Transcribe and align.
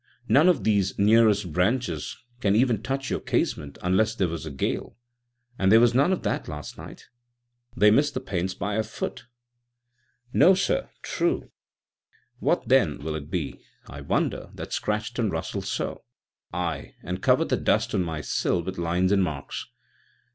None 0.27 0.49
of 0.49 0.63
these 0.63 0.97
nearest 0.97 1.53
branches 1.53 2.17
even 2.43 2.77
can 2.77 2.81
touch 2.81 3.11
your 3.11 3.19
casement 3.19 3.77
unless 3.83 4.15
there 4.15 4.27
were 4.27 4.39
a 4.43 4.49
gale, 4.49 4.97
and 5.59 5.71
there 5.71 5.79
was 5.79 5.93
none 5.93 6.11
of 6.11 6.23
that 6.23 6.47
last 6.47 6.75
night. 6.75 7.07
They 7.77 7.91
miss 7.91 8.09
the 8.09 8.19
panes 8.19 8.55
by 8.55 8.77
a 8.77 8.83
foot." 8.83 9.27
"No, 10.33 10.55
sir, 10.55 10.89
true. 11.03 11.51
What, 12.39 12.67
then, 12.67 12.97
will 13.03 13.13
it 13.13 13.29
be, 13.29 13.59
I 13.87 14.01
wonder, 14.01 14.49
that 14.55 14.73
scratched 14.73 15.19
and 15.19 15.31
rustled 15.31 15.65
so 15.65 16.03
â€" 16.51 16.57
ay, 16.57 16.95
and 17.03 17.21
covered 17.21 17.49
the 17.49 17.55
dust 17.57 17.93
on 17.93 18.03
my 18.03 18.21
sill 18.21 18.63
with 18.63 18.79
lines 18.79 19.11
and 19.11 19.23
marks?" 19.23 19.67